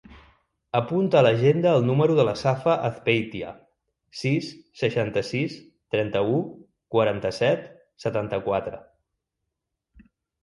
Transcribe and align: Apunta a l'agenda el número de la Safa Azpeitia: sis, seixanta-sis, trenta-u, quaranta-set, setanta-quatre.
Apunta 0.77 1.17
a 1.19 1.21
l'agenda 1.25 1.73
el 1.79 1.83
número 1.89 2.13
de 2.19 2.23
la 2.29 2.31
Safa 2.39 2.77
Azpeitia: 2.87 3.51
sis, 4.21 4.47
seixanta-sis, 4.81 5.57
trenta-u, 5.95 6.39
quaranta-set, 6.95 7.67
setanta-quatre. 8.05 8.81